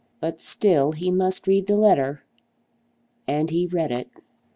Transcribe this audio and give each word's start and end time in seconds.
But 0.19 0.39
still 0.41 0.93
he 0.93 1.11
must 1.11 1.45
read 1.45 1.67
the 1.67 1.75
letter; 1.77 2.23
and 3.27 3.51
he 3.51 3.67
read 3.67 3.91
it. 3.91 4.09